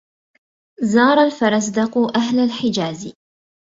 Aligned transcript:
زار 0.91 1.19
الفرزدق 1.19 1.97
أهل 2.15 2.39
الحجاز 2.39 3.13